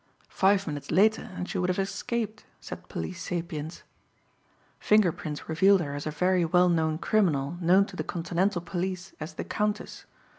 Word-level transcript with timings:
Five 0.29 0.65
minutes 0.65 0.89
later 0.89 1.29
and 1.35 1.47
she 1.47 1.59
would 1.59 1.69
have 1.69 1.77
escaped 1.77 2.43
said 2.59 2.89
police 2.89 3.21
sapience. 3.21 3.83
Finger 4.79 5.11
prints 5.11 5.47
revealed 5.47 5.79
her 5.81 5.93
as 5.93 6.07
a 6.07 6.09
very 6.09 6.43
well 6.43 6.69
known 6.69 6.97
criminal 6.97 7.59
known 7.61 7.85
to 7.85 7.95
the 7.95 8.03
continental 8.03 8.61
police 8.63 9.13
as 9.19 9.35
"The 9.35 9.43
Countess." 9.43 10.05